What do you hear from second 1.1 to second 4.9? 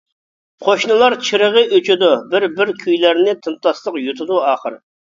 چىرىغى ئۆچىدۇ بىر-بىر، كۈيلەرنى تىمتاسلىق يۇتىدۇ ئاخىر.